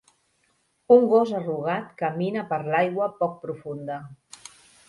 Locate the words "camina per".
2.01-2.61